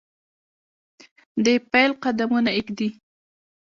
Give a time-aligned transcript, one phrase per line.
[1.45, 2.87] دپیل قدمونه ایږدي